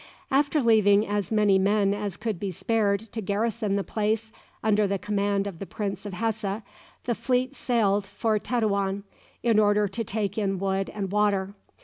[0.31, 4.31] After leaving as many men as could be spared to garrison the place,
[4.63, 6.63] under the command of the Prince of Hesse,
[7.03, 9.03] the fleet sailed for Tetuan,
[9.43, 11.53] in order to take in wood and water.